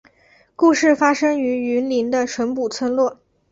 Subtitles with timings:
[0.55, 3.19] 故事发生于云林的纯朴村落